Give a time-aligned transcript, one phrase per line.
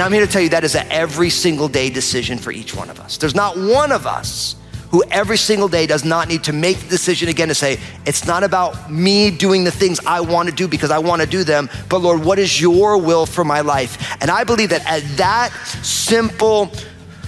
[0.00, 2.74] And I'm here to tell you that is an every single day decision for each
[2.74, 3.18] one of us.
[3.18, 4.54] There's not one of us
[4.90, 8.26] who every single day does not need to make the decision again to say, it's
[8.26, 11.44] not about me doing the things I want to do because I want to do
[11.44, 14.16] them, but Lord, what is your will for my life?
[14.20, 15.52] And I believe that at that
[15.82, 16.66] simple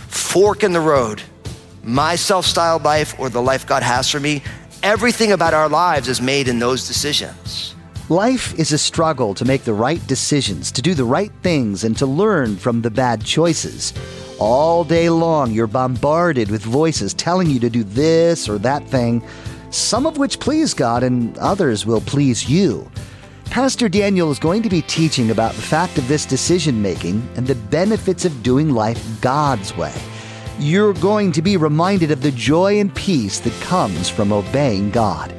[0.09, 1.23] fork in the road,
[1.85, 4.43] my self styled life or the life God has for me,
[4.83, 7.75] everything about our lives is made in those decisions.
[8.09, 11.97] Life is a struggle to make the right decisions, to do the right things, and
[11.99, 13.95] to learn from the bad choices.
[14.45, 19.23] All day long, you're bombarded with voices telling you to do this or that thing,
[19.71, 22.91] some of which please God and others will please you.
[23.45, 27.47] Pastor Daniel is going to be teaching about the fact of this decision making and
[27.47, 29.95] the benefits of doing life God's way.
[30.59, 35.33] You're going to be reminded of the joy and peace that comes from obeying God.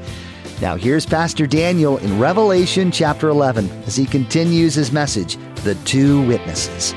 [0.61, 6.25] Now, here's Pastor Daniel in Revelation chapter 11 as he continues his message, The Two
[6.25, 6.95] Witnesses.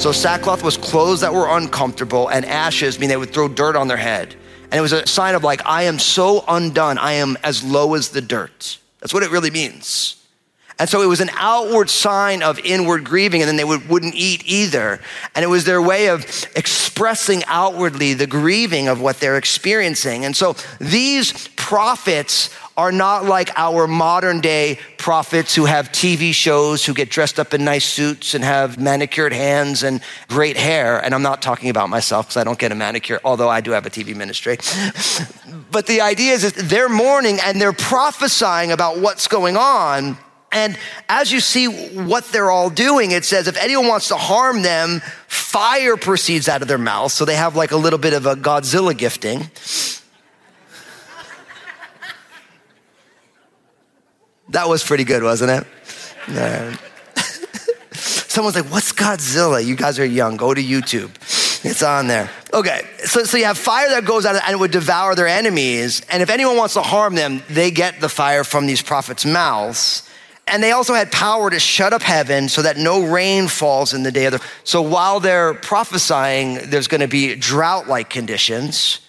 [0.00, 3.86] So sackcloth was clothes that were uncomfortable, and ashes mean they would throw dirt on
[3.86, 4.34] their head.
[4.70, 7.92] And it was a sign of like, I am so undone, I am as low
[7.92, 8.78] as the dirt.
[9.00, 10.16] That's what it really means.
[10.78, 14.14] And so it was an outward sign of inward grieving, and then they would, wouldn't
[14.14, 15.00] eat either.
[15.34, 16.24] And it was their way of
[16.56, 20.24] expressing outwardly the grieving of what they're experiencing.
[20.24, 22.48] And so these prophets
[22.80, 27.52] are not like our modern day prophets who have TV shows, who get dressed up
[27.52, 30.98] in nice suits and have manicured hands and great hair.
[30.98, 33.72] And I'm not talking about myself because I don't get a manicure, although I do
[33.72, 34.56] have a TV ministry.
[35.70, 40.16] but the idea is, they're mourning and they're prophesying about what's going on.
[40.50, 40.78] And
[41.10, 45.02] as you see what they're all doing, it says if anyone wants to harm them,
[45.28, 47.12] fire proceeds out of their mouth.
[47.12, 49.50] So they have like a little bit of a Godzilla gifting.
[54.50, 55.66] That was pretty good, wasn't it?
[56.28, 56.76] Yeah.
[57.92, 59.64] Someone's like, What's Godzilla?
[59.64, 60.36] You guys are young.
[60.36, 61.10] Go to YouTube.
[61.64, 62.30] It's on there.
[62.54, 66.00] Okay, so, so you have fire that goes out and it would devour their enemies.
[66.10, 70.08] And if anyone wants to harm them, they get the fire from these prophets' mouths.
[70.46, 74.02] And they also had power to shut up heaven so that no rain falls in
[74.02, 74.42] the day of the.
[74.64, 79.00] So while they're prophesying, there's going to be drought like conditions.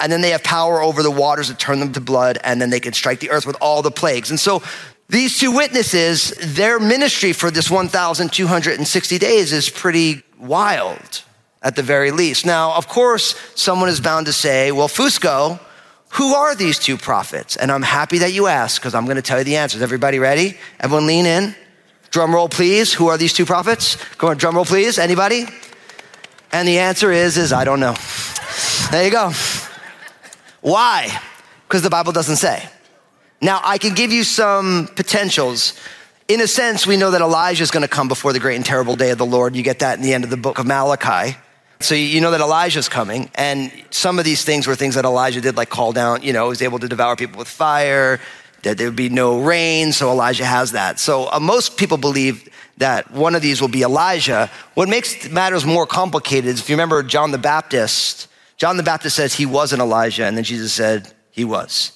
[0.00, 2.38] And then they have power over the waters to turn them to blood.
[2.44, 4.30] And then they can strike the earth with all the plagues.
[4.30, 4.62] And so
[5.08, 11.22] these two witnesses, their ministry for this 1,260 days is pretty wild
[11.62, 12.46] at the very least.
[12.46, 15.58] Now, of course, someone is bound to say, well, Fusco,
[16.10, 17.56] who are these two prophets?
[17.56, 19.82] And I'm happy that you asked because I'm going to tell you the answers.
[19.82, 20.56] Everybody ready?
[20.80, 21.54] Everyone lean in.
[22.10, 22.92] Drum roll, please.
[22.94, 23.96] Who are these two prophets?
[24.16, 24.98] Go on, drum roll, please.
[24.98, 25.46] Anybody?
[26.52, 27.94] And the answer is, is I don't know.
[28.90, 29.32] There you go.
[30.68, 31.18] Why?
[31.66, 32.68] Because the Bible doesn't say.
[33.40, 35.72] Now, I can give you some potentials.
[36.28, 38.66] In a sense, we know that Elijah is going to come before the great and
[38.66, 39.56] terrible day of the Lord.
[39.56, 41.38] You get that in the end of the book of Malachi.
[41.80, 45.40] So you know that Elijah's coming, and some of these things were things that Elijah
[45.40, 48.20] did, like call down, you know, he was able to devour people with fire,
[48.64, 50.98] that there would be no rain, so Elijah has that.
[50.98, 52.48] So uh, most people believe
[52.78, 54.50] that one of these will be Elijah.
[54.74, 59.16] What makes matters more complicated is if you remember John the Baptist, John the Baptist
[59.16, 61.92] says he wasn't Elijah, and then Jesus said he was.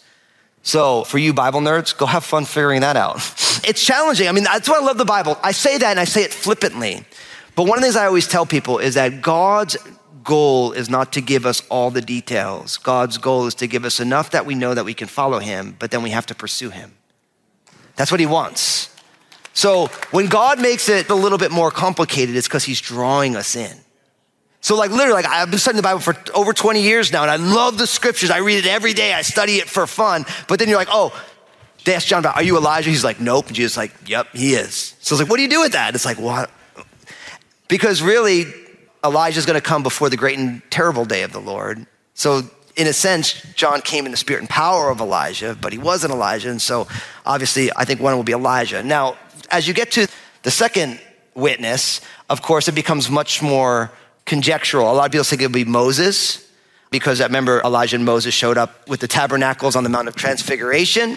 [0.62, 3.16] So for you Bible nerds, go have fun figuring that out.
[3.64, 4.26] It's challenging.
[4.26, 5.38] I mean, that's why I love the Bible.
[5.40, 7.04] I say that and I say it flippantly.
[7.54, 9.76] But one of the things I always tell people is that God's
[10.24, 12.76] goal is not to give us all the details.
[12.76, 15.76] God's goal is to give us enough that we know that we can follow him,
[15.78, 16.96] but then we have to pursue him.
[17.94, 18.88] That's what he wants.
[19.52, 23.54] So when God makes it a little bit more complicated, it's because he's drawing us
[23.54, 23.76] in.
[24.62, 27.30] So like literally, like I've been studying the Bible for over 20 years now, and
[27.30, 28.30] I love the scriptures.
[28.30, 29.12] I read it every day.
[29.12, 30.24] I study it for fun.
[30.48, 31.12] But then you're like, oh,
[31.84, 32.88] they asked John about, are you Elijah?
[32.88, 33.48] He's like, nope.
[33.48, 34.94] And Jesus like, yep, he is.
[35.00, 35.94] So it's like, what do you do with that?
[35.94, 36.48] It's like, what?
[37.66, 38.46] Because really,
[39.04, 41.84] Elijah's going to come before the great and terrible day of the Lord.
[42.14, 42.42] So
[42.76, 46.12] in a sense, John came in the spirit and power of Elijah, but he wasn't
[46.12, 46.50] Elijah.
[46.50, 46.86] And so
[47.26, 48.82] obviously, I think one will be Elijah.
[48.82, 49.16] Now,
[49.50, 50.06] as you get to
[50.44, 51.00] the second
[51.34, 52.00] witness,
[52.30, 53.90] of course, it becomes much more
[54.24, 54.90] conjectural.
[54.90, 56.50] A lot of people think it'll be Moses,
[56.90, 60.14] because I remember Elijah and Moses showed up with the tabernacles on the Mount of
[60.14, 61.16] Transfiguration.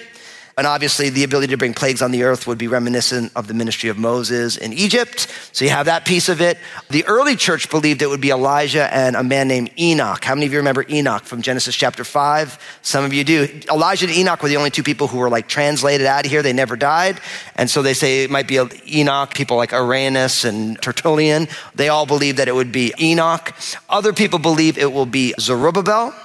[0.58, 3.54] And obviously, the ability to bring plagues on the earth would be reminiscent of the
[3.54, 5.28] ministry of Moses in Egypt.
[5.52, 6.58] So you have that piece of it.
[6.90, 10.24] The early church believed it would be Elijah and a man named Enoch.
[10.24, 12.80] How many of you remember Enoch from Genesis chapter 5?
[12.84, 13.62] Some of you do.
[13.70, 16.42] Elijah and Enoch were the only two people who were like translated out of here.
[16.42, 17.20] They never died.
[17.58, 19.34] And so they say it might be Enoch.
[19.34, 23.54] People like Irenaeus and Tertullian, they all believe that it would be Enoch.
[23.90, 26.16] Other people believe it will be Zerubbabel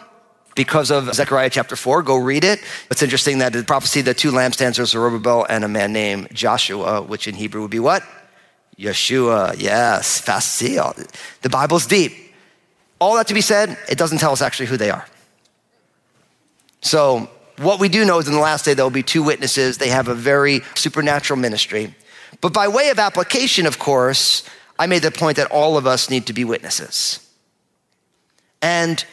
[0.55, 2.03] because of Zechariah chapter 4.
[2.03, 2.61] Go read it.
[2.91, 7.03] It's interesting that the prophecy, the two lampstands are Zerubbabel and a man named Joshua,
[7.03, 8.03] which in Hebrew would be what?
[8.79, 9.55] Yeshua.
[9.59, 10.77] Yes, fast see.
[11.43, 12.13] The Bible's deep.
[12.99, 15.07] All that to be said, it doesn't tell us actually who they are.
[16.83, 19.79] So, what we do know is in the last day there will be two witnesses.
[19.79, 21.95] They have a very supernatural ministry.
[22.41, 24.49] But by way of application, of course,
[24.79, 27.21] I made the point that all of us need to be witnesses.
[28.63, 29.05] And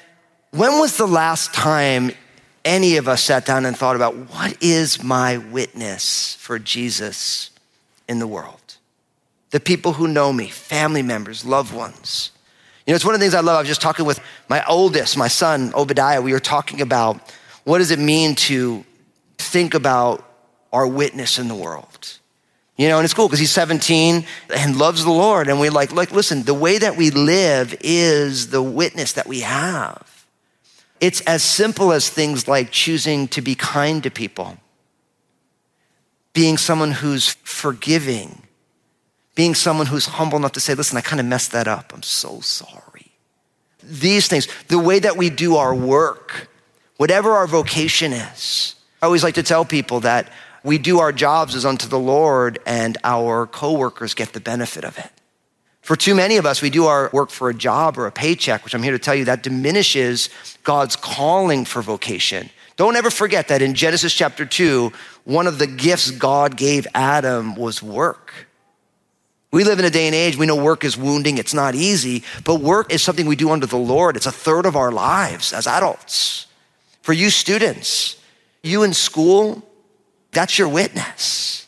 [0.51, 2.11] when was the last time
[2.63, 7.51] any of us sat down and thought about what is my witness for Jesus
[8.07, 8.77] in the world?
[9.51, 12.31] The people who know me, family members, loved ones.
[12.85, 13.57] You know, it's one of the things I love.
[13.57, 16.21] I was just talking with my oldest, my son, Obadiah.
[16.21, 17.19] We were talking about
[17.63, 18.85] what does it mean to
[19.38, 20.25] think about
[20.71, 22.17] our witness in the world?
[22.77, 25.47] You know, and it's cool because he's 17 and loves the Lord.
[25.47, 29.41] And we like, like, listen, the way that we live is the witness that we
[29.41, 30.16] have.
[30.99, 34.57] It's as simple as things like choosing to be kind to people,
[36.33, 38.41] being someone who's forgiving,
[39.35, 41.94] being someone who's humble enough to say, listen, I kind of messed that up.
[41.94, 43.11] I'm so sorry.
[43.83, 46.49] These things, the way that we do our work,
[46.97, 48.75] whatever our vocation is.
[49.01, 50.31] I always like to tell people that
[50.63, 54.97] we do our jobs as unto the Lord and our coworkers get the benefit of
[54.97, 55.11] it.
[55.87, 58.65] For too many of us, we do our work for a job or a paycheck,
[58.65, 60.29] which I'm here to tell you that diminishes
[60.65, 62.49] God's calling for vocation.
[62.75, 64.91] Don't ever forget that in Genesis chapter 2,
[65.23, 68.33] one of the gifts God gave Adam was work.
[69.51, 72.25] We live in a day and age, we know work is wounding, it's not easy,
[72.43, 74.17] but work is something we do under the Lord.
[74.17, 76.47] It's a third of our lives as adults.
[77.01, 78.21] For you students,
[78.61, 79.63] you in school,
[80.33, 81.65] that's your witness.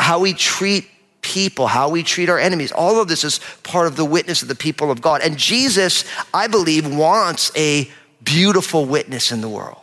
[0.00, 0.88] How we treat
[1.24, 2.70] people, how we treat our enemies.
[2.70, 5.22] All of this is part of the witness of the people of God.
[5.22, 7.90] And Jesus, I believe, wants a
[8.22, 9.78] beautiful witness in the world.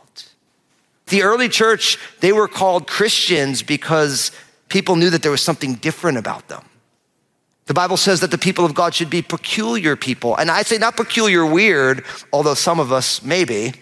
[1.08, 4.32] The early church, they were called Christians because
[4.70, 6.64] people knew that there was something different about them.
[7.66, 10.36] The Bible says that the people of God should be peculiar people.
[10.36, 12.04] And I say not peculiar weird,
[12.34, 13.74] although some of us may be,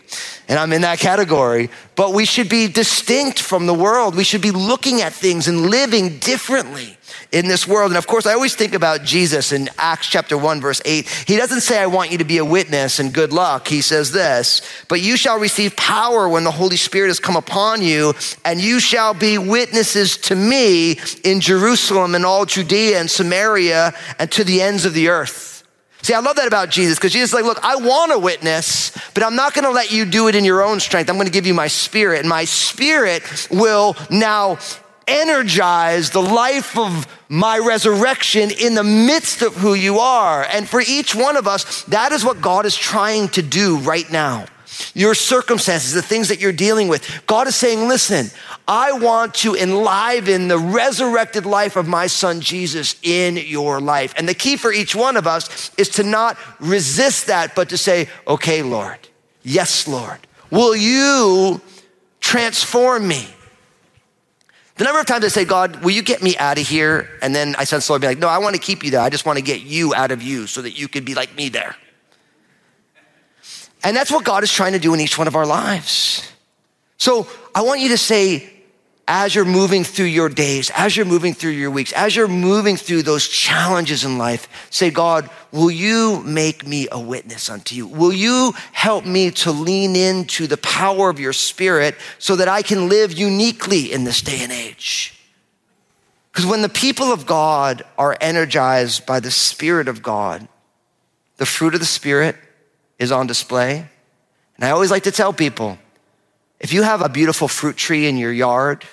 [0.47, 4.15] and I'm in that category, but we should be distinct from the world.
[4.15, 6.98] We should be looking at things and living differently
[7.31, 7.91] in this world.
[7.91, 11.07] And of course, I always think about Jesus in Acts chapter 1, verse 8.
[11.27, 13.67] He doesn't say, I want you to be a witness and good luck.
[13.67, 17.81] He says this, but you shall receive power when the Holy Spirit has come upon
[17.81, 23.93] you, and you shall be witnesses to me in Jerusalem and all Judea and Samaria
[24.17, 25.63] and to the ends of the earth.
[26.01, 28.97] See, I love that about Jesus because Jesus is like, look, I want a witness,
[29.13, 31.09] but I'm not going to let you do it in your own strength.
[31.09, 34.57] I'm going to give you my spirit, and my spirit will now
[35.09, 40.43] energize the life of my resurrection in the midst of who you are.
[40.43, 44.09] And for each one of us, that is what God is trying to do right
[44.11, 44.45] now.
[44.93, 47.23] Your circumstances, the things that you're dealing with.
[47.27, 48.27] God is saying, listen,
[48.67, 54.13] I want to enliven the resurrected life of my son Jesus in your life.
[54.15, 57.77] And the key for each one of us is to not resist that, but to
[57.77, 58.99] say, okay, Lord,
[59.43, 61.59] yes, Lord, will you
[62.21, 63.27] transform me?
[64.79, 67.09] The number of times I say, God, will you get me out of here?
[67.21, 69.01] And then I sense the Lord be like, no, I want to keep you there.
[69.01, 71.35] I just want to get you out of you so that you could be like
[71.35, 71.75] me there.
[73.83, 76.31] And that's what God is trying to do in each one of our lives.
[76.95, 78.49] So I want you to say,
[79.11, 82.77] as you're moving through your days, as you're moving through your weeks, as you're moving
[82.77, 87.87] through those challenges in life, say, God, will you make me a witness unto you?
[87.87, 92.61] Will you help me to lean into the power of your spirit so that I
[92.61, 95.19] can live uniquely in this day and age?
[96.31, 100.47] Because when the people of God are energized by the Spirit of God,
[101.37, 102.35] the fruit of the Spirit
[102.99, 103.89] is on display.
[104.55, 105.79] And I always like to tell people,
[106.59, 108.85] if you have a beautiful fruit tree in your yard,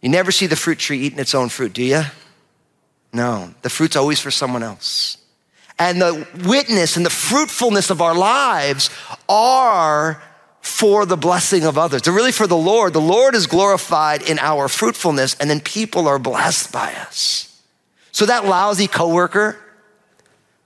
[0.00, 2.02] you never see the fruit tree eating its own fruit, do you?
[3.12, 5.16] No, the fruit's always for someone else.
[5.78, 8.90] And the witness and the fruitfulness of our lives
[9.28, 10.22] are
[10.60, 12.02] for the blessing of others.
[12.02, 12.92] They're really for the Lord.
[12.92, 17.46] The Lord is glorified in our fruitfulness, and then people are blessed by us.
[18.12, 19.56] So that lousy coworker,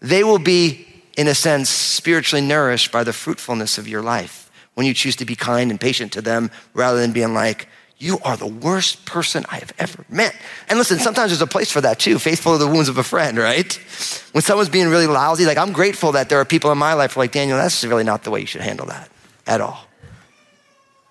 [0.00, 0.86] they will be,
[1.16, 4.43] in a sense, spiritually nourished by the fruitfulness of your life
[4.74, 8.18] when you choose to be kind and patient to them rather than being like, You
[8.24, 10.34] are the worst person I have ever met.
[10.68, 12.18] And listen, sometimes there's a place for that too.
[12.18, 13.72] Faithful to the wounds of a friend, right?
[14.32, 17.14] When someone's being really lousy, like I'm grateful that there are people in my life
[17.14, 19.08] who are like, Daniel, that's really not the way you should handle that
[19.46, 19.86] at all.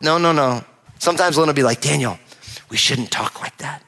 [0.02, 0.64] No, no, no.
[1.00, 2.20] Sometimes Lynn will be like, Daniel,
[2.70, 3.82] we shouldn't talk like that.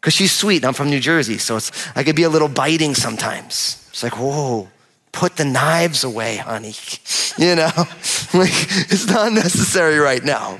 [0.00, 0.56] Because she's sweet.
[0.56, 3.86] and I'm from New Jersey, so it's, I could be a little biting sometimes.
[3.90, 4.68] It's like, whoa,
[5.12, 6.74] put the knives away, honey.
[7.38, 7.70] You know,
[8.34, 8.52] like
[8.90, 10.58] it's not necessary right now.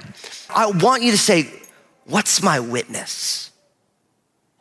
[0.49, 1.52] I want you to say,
[2.07, 3.50] what's my witness?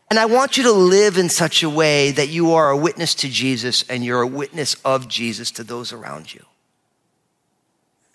[0.09, 3.13] And I want you to live in such a way that you are a witness
[3.15, 6.43] to Jesus and you're a witness of Jesus to those around you.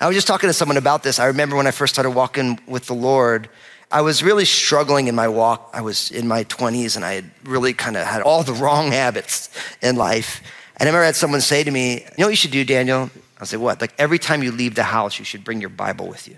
[0.00, 1.18] I was just talking to someone about this.
[1.20, 3.48] I remember when I first started walking with the Lord,
[3.92, 5.70] I was really struggling in my walk.
[5.72, 8.90] I was in my 20s and I had really kind of had all the wrong
[8.90, 9.50] habits
[9.80, 10.42] in life.
[10.76, 12.64] And I remember I had someone say to me, You know what you should do,
[12.64, 13.10] Daniel?
[13.40, 13.80] I said, What?
[13.80, 16.36] Like every time you leave the house, you should bring your Bible with you.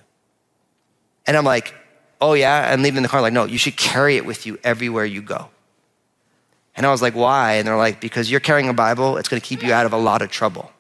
[1.26, 1.74] And I'm like,
[2.20, 2.70] Oh, yeah?
[2.72, 3.20] I'm leaving the car.
[3.20, 5.48] Like, no, you should carry it with you everywhere you go.
[6.74, 7.54] And I was like, Why?
[7.54, 9.92] And they're like, Because you're carrying a Bible, it's going to keep you out of
[9.92, 10.70] a lot of trouble.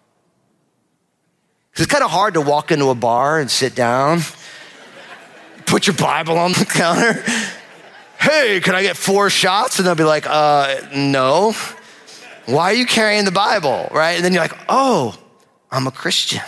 [1.70, 4.20] Because it's kind of hard to walk into a bar and sit down,
[5.66, 7.22] put your Bible on the counter.
[8.18, 9.78] Hey, can I get four shots?
[9.78, 11.54] And they'll be like, uh, no.
[12.46, 13.88] Why are you carrying the Bible?
[13.92, 14.12] Right?
[14.12, 15.16] And then you're like, oh,
[15.70, 16.42] I'm a Christian.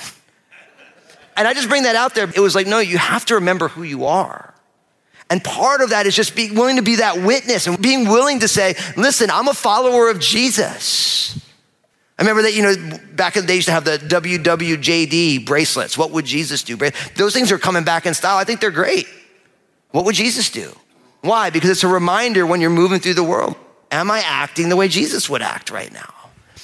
[1.36, 2.28] And I just bring that out there.
[2.34, 4.54] It was like, no, you have to remember who you are.
[5.30, 8.40] And part of that is just being willing to be that witness and being willing
[8.40, 11.38] to say, listen, I'm a follower of Jesus.
[12.18, 15.96] I remember that, you know, back in the day, used to have the WWJD bracelets.
[15.96, 16.76] What would Jesus do?
[17.14, 18.38] Those things are coming back in style.
[18.38, 19.06] I think they're great.
[19.90, 20.72] What would Jesus do?
[21.20, 21.50] Why?
[21.50, 23.54] Because it's a reminder when you're moving through the world.
[23.90, 26.14] Am I acting the way Jesus would act right now?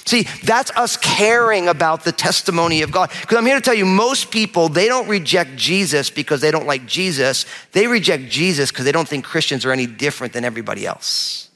[0.05, 3.09] See, that's us caring about the testimony of God.
[3.21, 6.67] Because I'm here to tell you, most people, they don't reject Jesus because they don't
[6.67, 7.47] like Jesus.
[7.71, 11.49] They reject Jesus because they don't think Christians are any different than everybody else.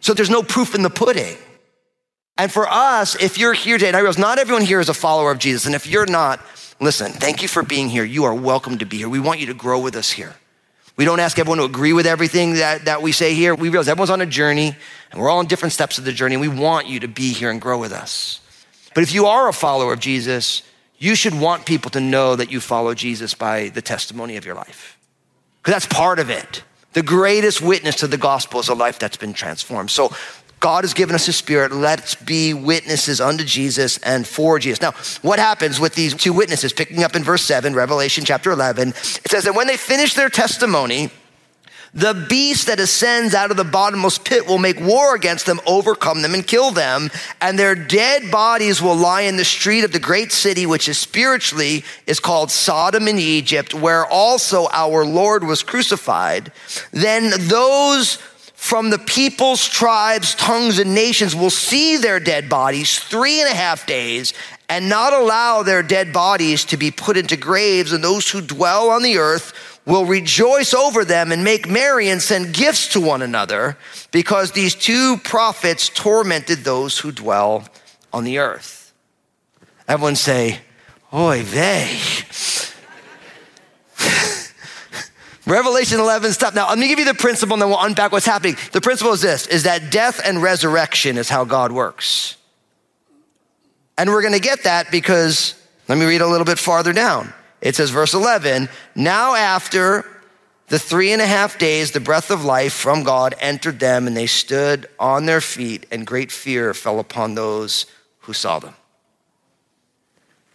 [0.00, 1.36] So there's no proof in the pudding.
[2.36, 4.94] And for us, if you're here today, and I realize not everyone here is a
[4.94, 6.40] follower of Jesus, and if you're not,
[6.80, 8.02] listen, thank you for being here.
[8.02, 9.08] You are welcome to be here.
[9.08, 10.34] We want you to grow with us here.
[10.96, 13.54] We don't ask everyone to agree with everything that, that we say here.
[13.54, 14.76] We realize everyone's on a journey,
[15.10, 17.32] and we're all on different steps of the journey, and we want you to be
[17.32, 18.40] here and grow with us.
[18.94, 20.62] But if you are a follower of Jesus,
[20.98, 24.54] you should want people to know that you follow Jesus by the testimony of your
[24.54, 24.96] life.
[25.60, 26.62] Because that's part of it.
[26.92, 29.90] The greatest witness to the gospel is a life that's been transformed.
[29.90, 30.14] So
[30.64, 31.72] God has given us his spirit.
[31.72, 34.80] Let's be witnesses unto Jesus and for Jesus.
[34.80, 36.72] Now, what happens with these two witnesses?
[36.72, 40.30] Picking up in verse 7, Revelation chapter 11, it says that when they finish their
[40.30, 41.10] testimony,
[41.92, 46.22] the beast that ascends out of the bottomless pit will make war against them, overcome
[46.22, 47.10] them, and kill them.
[47.42, 50.96] And their dead bodies will lie in the street of the great city, which is
[50.96, 56.52] spiritually is called Sodom in Egypt, where also our Lord was crucified.
[56.90, 58.16] Then those
[58.64, 63.54] from the peoples, tribes, tongues, and nations will see their dead bodies three and a
[63.54, 64.32] half days
[64.70, 68.88] and not allow their dead bodies to be put into graves, and those who dwell
[68.88, 69.52] on the earth
[69.84, 73.76] will rejoice over them and make merry and send gifts to one another
[74.12, 77.68] because these two prophets tormented those who dwell
[78.14, 78.94] on the earth.
[79.86, 80.60] Everyone say,
[81.12, 82.00] Oy vey.
[85.46, 86.54] Revelation 11, stop.
[86.54, 88.56] Now, let me give you the principle and then we'll unpack what's happening.
[88.72, 92.36] The principle is this, is that death and resurrection is how God works.
[93.98, 95.54] And we're going to get that because,
[95.86, 97.32] let me read a little bit farther down.
[97.60, 100.04] It says, verse 11, now after
[100.68, 104.16] the three and a half days, the breath of life from God entered them and
[104.16, 107.86] they stood on their feet and great fear fell upon those
[108.20, 108.74] who saw them.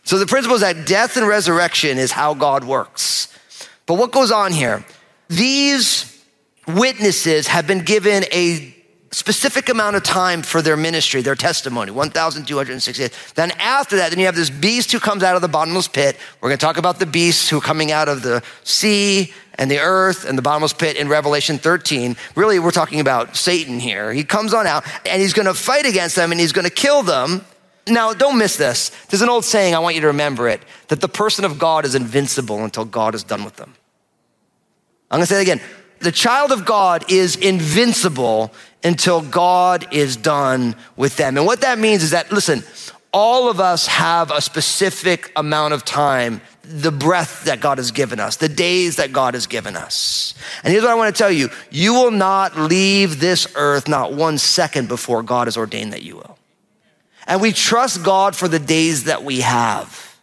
[0.03, 3.27] So the principle is that death and resurrection is how God works.
[3.89, 4.85] But what goes on here?
[5.29, 6.23] These
[6.67, 8.75] witnesses have been given a
[9.09, 13.11] specific amount of time for their ministry, their testimony, 1,268.
[13.33, 16.17] Then after that, then you have this beast who comes out of the bottomless pit.
[16.39, 19.71] We're going to talk about the beasts who are coming out of the sea and
[19.71, 22.15] the earth and the bottomless pit in Revelation 13.
[22.35, 24.13] Really, we're talking about Satan here.
[24.13, 26.71] He comes on out and he's going to fight against them and he's going to
[26.71, 27.43] kill them.
[27.89, 28.89] Now, don't miss this.
[29.07, 31.85] There's an old saying, I want you to remember it, that the person of God
[31.85, 33.73] is invincible until God is done with them.
[35.11, 35.61] I'm going to say it again.
[35.99, 38.53] The child of God is invincible
[38.83, 41.37] until God is done with them.
[41.37, 42.63] And what that means is that, listen,
[43.11, 48.19] all of us have a specific amount of time, the breath that God has given
[48.19, 50.33] us, the days that God has given us.
[50.63, 54.13] And here's what I want to tell you you will not leave this earth not
[54.13, 56.38] one second before God has ordained that you will.
[57.29, 60.17] And we trust God for the days that we have.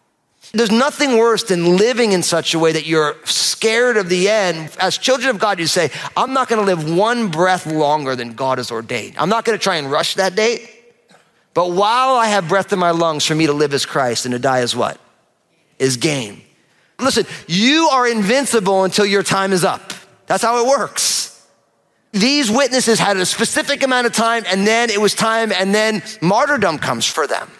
[0.52, 4.70] There's nothing worse than living in such a way that you're scared of the end.
[4.80, 8.32] As children of God, you say, I'm not going to live one breath longer than
[8.32, 9.14] God has ordained.
[9.18, 10.68] I'm not going to try and rush that date.
[11.54, 14.32] But while I have breath in my lungs, for me to live as Christ and
[14.32, 15.00] to die as what?
[15.78, 16.42] Is gain.
[16.98, 19.92] Listen, you are invincible until your time is up.
[20.26, 21.25] That's how it works.
[22.16, 26.02] These witnesses had a specific amount of time, and then it was time, and then
[26.22, 27.50] martyrdom comes for them.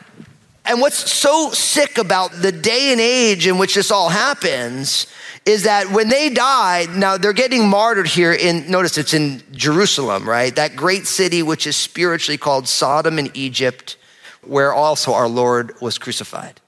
[0.65, 5.07] And what's so sick about the day and age in which this all happens
[5.45, 10.27] is that when they die, now they're getting martyred here in, notice it's in Jerusalem,
[10.27, 10.57] right?
[10.57, 13.99] That great city which is spiritually called Sodom in Egypt,
[14.41, 16.63] where also our Lord was crucified.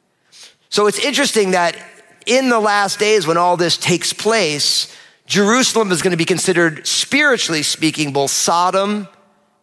[0.69, 1.75] So it's interesting that
[2.27, 4.95] in the last days when all this takes place,
[5.29, 9.07] Jerusalem is going to be considered, spiritually speaking, both Sodom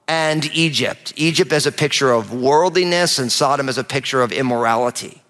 [0.07, 1.12] and Egypt.
[1.15, 5.24] Egypt as a picture of worldliness and Sodom as a picture of immorality.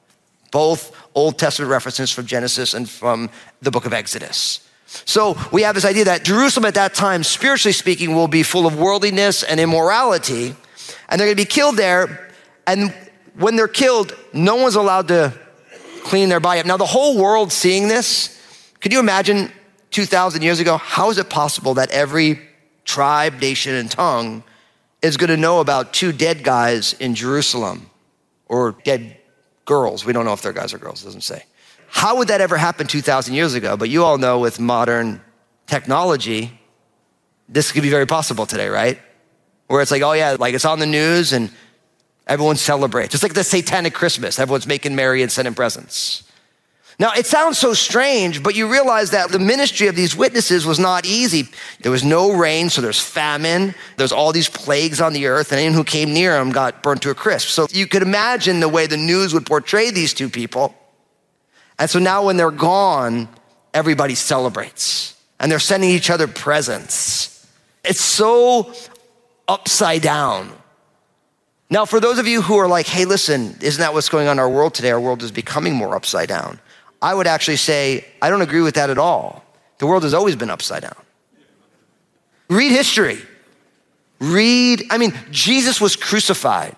[0.52, 3.30] Both Old Testament references from Genesis and from
[3.62, 4.60] the book of Exodus.
[4.86, 8.68] So we have this idea that Jerusalem at that time, spiritually speaking, will be full
[8.68, 10.54] of worldliness and immorality,
[11.08, 12.30] and they're going to be killed there.
[12.68, 12.94] And
[13.36, 15.34] when they're killed, no one's allowed to
[16.04, 16.66] clean their body up.
[16.66, 18.38] Now, the whole world seeing this,
[18.82, 19.52] could you imagine
[19.96, 20.76] 2,000 years ago?
[20.76, 22.42] How is it possible that every
[22.84, 24.44] tribe, nation, and tongue
[25.02, 27.90] is going to know about two dead guys in Jerusalem
[28.48, 29.16] or dead
[29.64, 30.04] girls?
[30.04, 31.44] We don't know if they're guys or girls, doesn't say.
[31.88, 33.78] How would that ever happen 2,000 years ago?
[33.78, 35.22] But you all know with modern
[35.66, 36.60] technology,
[37.48, 39.00] this could be very possible today, right?
[39.68, 41.50] Where it's like, oh yeah, like it's on the news and
[42.28, 43.14] everyone celebrates.
[43.14, 44.40] It's like the satanic Christmas.
[44.40, 46.25] Everyone's making merry and sending presents.
[46.98, 50.80] Now, it sounds so strange, but you realize that the ministry of these witnesses was
[50.80, 51.50] not easy.
[51.82, 53.76] There was no rain, so there's famine.
[53.98, 57.02] There's all these plagues on the earth, and anyone who came near them got burnt
[57.02, 57.50] to a crisp.
[57.50, 60.74] So you could imagine the way the news would portray these two people.
[61.78, 63.28] And so now when they're gone,
[63.74, 67.46] everybody celebrates and they're sending each other presents.
[67.84, 68.74] It's so
[69.50, 70.52] upside down.
[71.70, 74.34] Now, for those of you who are like, hey, listen, isn't that what's going on
[74.34, 74.92] in our world today?
[74.92, 76.60] Our world is becoming more upside down.
[77.02, 79.44] I would actually say, I don't agree with that at all.
[79.78, 80.96] The world has always been upside down.
[82.50, 83.20] Read history.
[84.20, 86.76] Read, I mean, Jesus was crucified.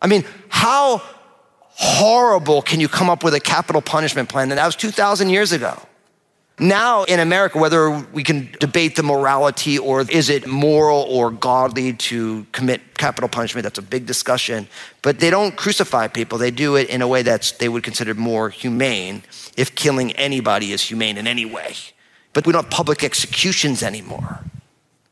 [0.00, 1.02] I mean, how
[1.60, 4.50] horrible can you come up with a capital punishment plan?
[4.50, 5.76] And that was 2,000 years ago.
[6.58, 11.92] Now in America, whether we can debate the morality or is it moral or godly
[11.92, 14.66] to commit capital punishment, that's a big discussion.
[15.02, 16.38] But they don't crucify people.
[16.38, 19.22] They do it in a way that they would consider more humane
[19.56, 21.74] if killing anybody is humane in any way.
[22.32, 24.40] But we don't have public executions anymore.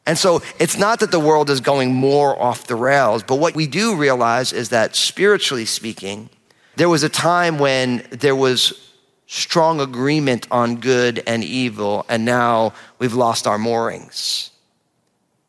[0.07, 3.55] And so it's not that the world is going more off the rails, but what
[3.55, 6.29] we do realize is that spiritually speaking,
[6.77, 8.84] there was a time when there was
[9.27, 14.51] strong agreement on good and evil, and now we've lost our moorings.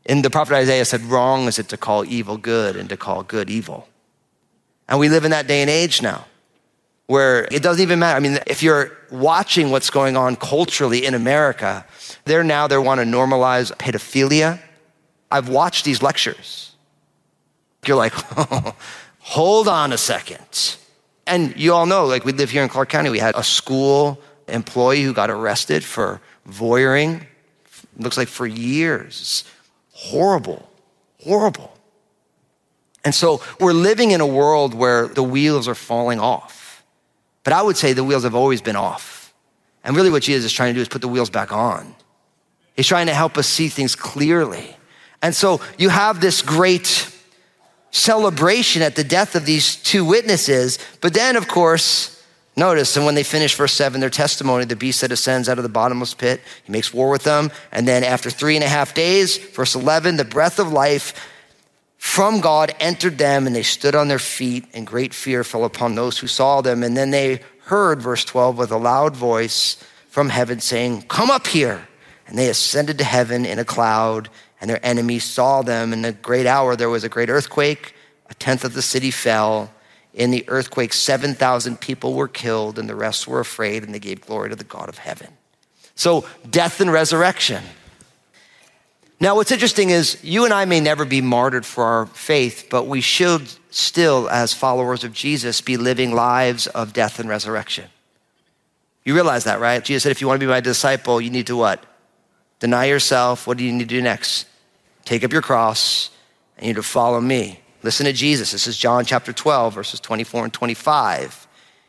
[0.06, 3.24] And the prophet Isaiah said, Wrong is it to call evil good and to call
[3.24, 3.88] good evil.
[4.88, 6.26] And we live in that day and age now
[7.08, 8.18] where it doesn't even matter.
[8.18, 11.86] I mean, if you're watching what's going on culturally in America,
[12.26, 14.60] they're now, they want to normalize pedophilia.
[15.30, 16.72] I've watched these lectures.
[17.86, 18.76] You're like, oh,
[19.20, 20.78] hold on a second.
[21.28, 24.22] And you all know, like we live here in Clark County, we had a school
[24.48, 27.26] employee who got arrested for voyeuring.
[27.98, 29.44] Looks like for years.
[29.92, 30.70] Horrible,
[31.24, 31.76] horrible.
[33.04, 36.84] And so we're living in a world where the wheels are falling off.
[37.44, 39.34] But I would say the wheels have always been off.
[39.84, 41.96] And really, what Jesus is trying to do is put the wheels back on.
[42.76, 44.76] He's trying to help us see things clearly.
[45.22, 47.15] And so you have this great
[47.96, 50.78] celebration at the death of these two witnesses.
[51.00, 52.22] But then, of course,
[52.58, 55.64] notice, and when they finish verse 7, their testimony, the beast that ascends out of
[55.64, 57.52] the bottomless pit, he makes war with them.
[57.72, 61.14] And then after three and a half days, verse 11, the breath of life
[61.98, 65.96] from God entered them, and they stood on their feet, and great fear fell upon
[65.96, 66.84] those who saw them.
[66.84, 71.48] And then they heard, verse 12, with a loud voice from heaven saying, Come up
[71.48, 71.88] here.
[72.28, 74.30] And they ascended to heaven in a cloud
[74.62, 75.94] and their enemies saw them.
[75.94, 77.94] In a great hour, there was a great earthquake.
[78.30, 79.72] A tenth of the city fell.
[80.14, 84.22] In the earthquake, 7,000 people were killed, and the rest were afraid, and they gave
[84.22, 85.28] glory to the God of heaven.
[85.96, 87.64] So, death and resurrection.
[89.20, 92.86] Now, what's interesting is you and I may never be martyred for our faith, but
[92.86, 97.86] we should still, as followers of Jesus, be living lives of death and resurrection.
[99.06, 99.84] You realize that, right?
[99.84, 101.84] Jesus said, if you want to be my disciple, you need to what?
[102.60, 103.48] Deny yourself.
[103.48, 104.48] What do you need to do next?
[105.04, 106.10] Take up your cross
[106.58, 107.60] and you need to follow me.
[107.84, 108.52] Listen to Jesus.
[108.52, 111.48] This is John chapter 12, verses 24 and 25.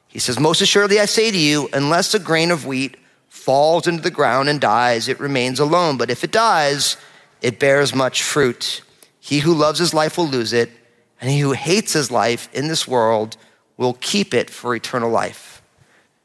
[0.09, 2.97] He says, Most assuredly, I say to you, unless a grain of wheat
[3.29, 5.97] falls into the ground and dies, it remains alone.
[5.97, 6.97] But if it dies,
[7.41, 8.83] it bears much fruit.
[9.21, 10.71] He who loves his life will lose it,
[11.21, 13.37] and he who hates his life in this world
[13.77, 15.63] will keep it for eternal life.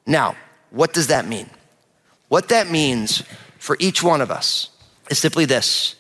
[0.05, 0.35] Now,
[0.69, 1.49] what does that mean?
[2.27, 3.23] What that means
[3.61, 4.69] for each one of us
[5.11, 5.95] is simply this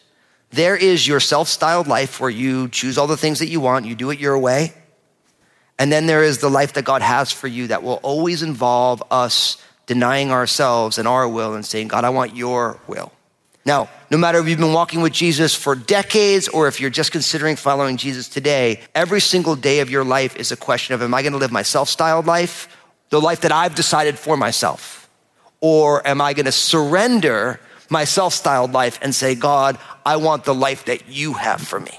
[0.49, 3.85] there is your self styled life where you choose all the things that you want,
[3.85, 4.73] you do it your way.
[5.77, 9.03] And then there is the life that God has for you that will always involve
[9.11, 13.11] us denying ourselves and our will and saying, God, I want your will.
[13.63, 17.11] Now, no matter if you've been walking with Jesus for decades or if you're just
[17.11, 21.13] considering following Jesus today, every single day of your life is a question of, am
[21.13, 22.75] I going to live my self styled life,
[23.09, 25.00] the life that I've decided for myself?
[25.61, 30.43] Or am I going to surrender my self styled life and say, God, I want
[30.43, 31.97] the life that you have for me?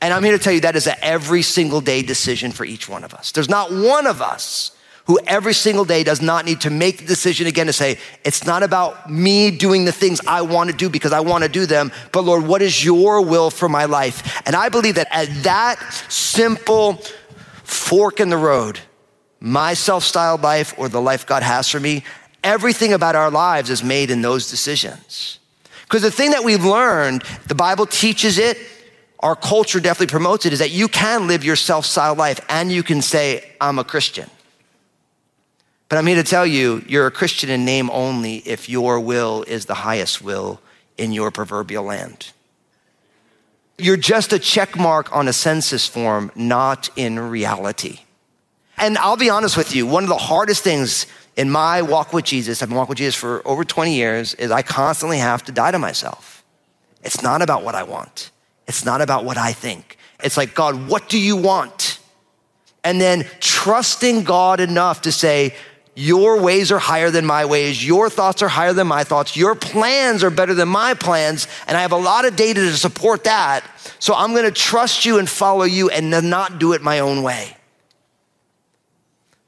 [0.00, 2.88] And I'm here to tell you that is an every single day decision for each
[2.88, 3.32] one of us.
[3.32, 7.06] There's not one of us who every single day does not need to make the
[7.06, 10.90] decision again to say, it's not about me doing the things I want to do
[10.90, 14.42] because I want to do them, but Lord, what is your will for my life?
[14.46, 16.94] And I believe that at that simple
[17.62, 18.80] fork in the road,
[19.38, 22.02] my self styled life or the life God has for me,
[22.46, 25.40] everything about our lives is made in those decisions.
[25.82, 28.56] Because the thing that we've learned, the Bible teaches it,
[29.18, 32.70] our culture definitely promotes it, is that you can live your self styled life and
[32.70, 34.30] you can say, I'm a Christian.
[35.88, 39.44] But I'm here to tell you, you're a Christian in name only if your will
[39.46, 40.60] is the highest will
[40.96, 42.30] in your proverbial land.
[43.78, 48.00] You're just a check mark on a census form, not in reality.
[48.78, 51.06] And I'll be honest with you, one of the hardest things
[51.36, 54.50] in my walk with Jesus, I've been walking with Jesus for over 20 years, is
[54.50, 56.44] I constantly have to die to myself.
[57.02, 58.30] It's not about what I want.
[58.66, 59.98] It's not about what I think.
[60.24, 62.00] It's like, God, what do you want?
[62.82, 65.54] And then trusting God enough to say,
[65.94, 67.84] your ways are higher than my ways.
[67.84, 69.36] Your thoughts are higher than my thoughts.
[69.36, 71.48] Your plans are better than my plans.
[71.66, 73.64] And I have a lot of data to support that.
[73.98, 77.22] So I'm going to trust you and follow you and not do it my own
[77.22, 77.56] way.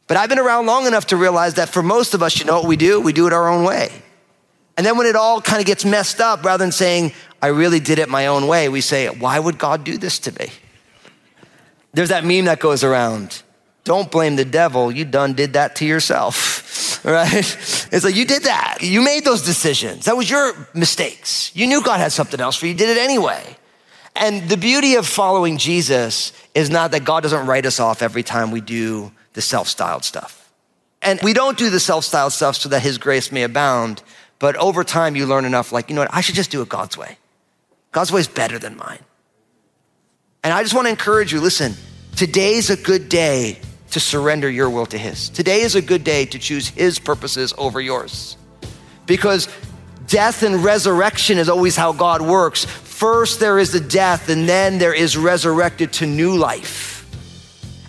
[0.09, 2.59] But I've been around long enough to realize that for most of us, you know
[2.59, 3.01] what we do?
[3.01, 3.93] We do it our own way.
[4.77, 7.79] And then when it all kind of gets messed up, rather than saying, I really
[7.79, 10.51] did it my own way, we say, Why would God do this to me?
[11.93, 13.43] There's that meme that goes around.
[13.85, 14.91] Don't blame the devil.
[14.91, 17.33] You done did that to yourself, right?
[17.35, 18.79] It's like you did that.
[18.81, 20.07] You made those decisions.
[20.07, 21.55] That was your mistakes.
[21.55, 22.73] You knew God had something else for you.
[22.73, 23.43] You did it anyway.
[24.17, 28.23] And the beauty of following Jesus is not that God doesn't write us off every
[28.23, 30.51] time we do the self styled stuff.
[31.01, 34.03] And we don't do the self styled stuff so that His grace may abound.
[34.41, 36.13] But over time, you learn enough, like, you know what?
[36.13, 37.19] I should just do it God's way.
[37.93, 38.99] God's way is better than mine.
[40.43, 41.75] And I just want to encourage you listen,
[42.17, 43.61] today's a good day
[43.93, 45.29] to surrender your will to His.
[45.29, 48.37] Today is a good day to choose His purposes over yours.
[49.07, 49.47] Because
[50.09, 52.65] death and resurrection is always how God works.
[52.65, 56.98] First, there is the death, and then there is resurrected to new life.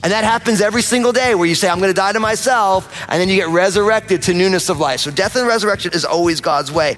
[0.02, 3.06] And that happens every single day where you say, I'm going to die to myself,
[3.10, 5.02] and then you get resurrected to newness of life.
[5.02, 6.98] So, death and resurrection is always God's way.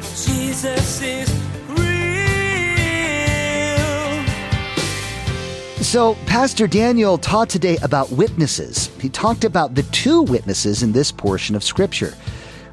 [0.00, 1.32] Jesus is
[1.68, 1.86] real.
[5.84, 8.88] So, Pastor Daniel taught today about witnesses.
[9.00, 12.14] He talked about the two witnesses in this portion of Scripture,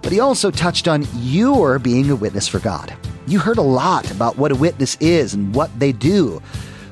[0.02, 2.92] but he also touched on your being a witness for God.
[3.28, 6.42] You heard a lot about what a witness is and what they do.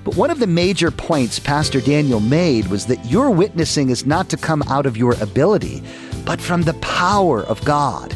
[0.07, 4.29] But one of the major points Pastor Daniel made was that your witnessing is not
[4.29, 5.83] to come out of your ability,
[6.23, 8.15] but from the power of God.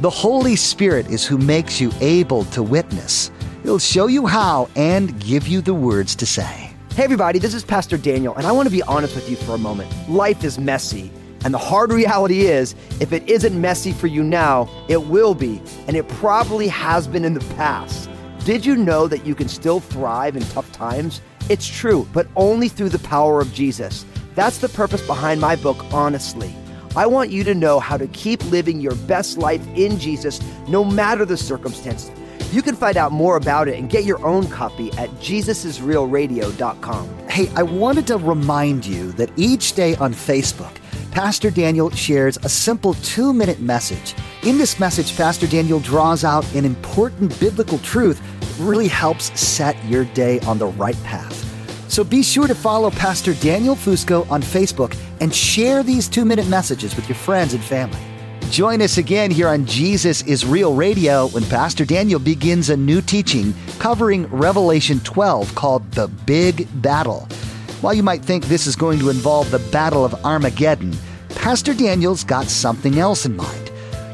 [0.00, 3.30] The Holy Spirit is who makes you able to witness.
[3.64, 6.72] He'll show you how and give you the words to say.
[6.94, 9.56] Hey, everybody, this is Pastor Daniel, and I want to be honest with you for
[9.56, 9.92] a moment.
[10.08, 11.12] Life is messy,
[11.44, 15.60] and the hard reality is if it isn't messy for you now, it will be,
[15.86, 18.08] and it probably has been in the past.
[18.46, 21.20] Did you know that you can still thrive in tough times?
[21.50, 24.04] It's true, but only through the power of Jesus.
[24.36, 26.54] That's the purpose behind my book, Honestly.
[26.94, 30.84] I want you to know how to keep living your best life in Jesus no
[30.84, 32.12] matter the circumstances.
[32.52, 37.28] You can find out more about it and get your own copy at jesusisrealradio.com.
[37.28, 40.76] Hey, I wanted to remind you that each day on Facebook,
[41.10, 44.14] Pastor Daniel shares a simple two minute message.
[44.42, 48.20] In this message, Pastor Daniel draws out an important biblical truth
[48.58, 51.44] really helps set your day on the right path.
[51.90, 56.48] So be sure to follow Pastor Daniel Fusco on Facebook and share these two minute
[56.48, 58.00] messages with your friends and family.
[58.50, 63.00] Join us again here on Jesus is Real Radio when Pastor Daniel begins a new
[63.00, 67.28] teaching covering Revelation 12 called The Big Battle.
[67.80, 70.96] While you might think this is going to involve the Battle of Armageddon,
[71.30, 73.65] Pastor Daniel's got something else in mind.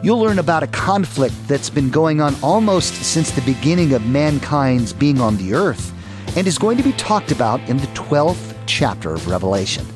[0.03, 4.93] You'll learn about a conflict that's been going on almost since the beginning of mankind's
[4.93, 5.95] being on the earth
[6.37, 9.87] and is going to be talked about in the 12th chapter of Revelation.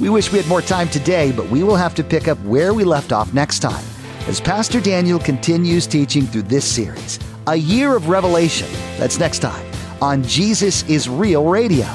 [0.00, 2.72] We wish we had more time today, but we will have to pick up where
[2.72, 3.84] we left off next time
[4.28, 8.68] as Pastor Daniel continues teaching through this series, A Year of Revelation.
[8.96, 11.86] That's next time on Jesus is Real Radio.